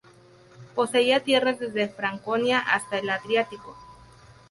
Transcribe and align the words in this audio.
Poseía 0.73 1.19
tierras 1.23 1.59
desde 1.59 1.87
Franconia 1.87 2.57
hasta 2.57 2.97
el 2.97 3.07
Adriático. 3.11 3.77